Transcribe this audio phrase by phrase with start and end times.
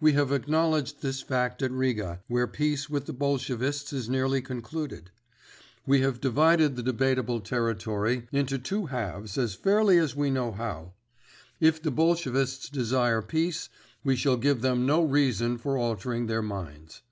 [0.00, 5.10] We have acknowledged this fact at Riga, where peace with the Bolshevists is nearly concluded.
[5.84, 10.94] We have divided the debatable territory into two halves as fairly as we know how.
[11.60, 13.68] If the Bolshevists desire peace,
[14.02, 17.02] we shall give them no reason for altering their minds.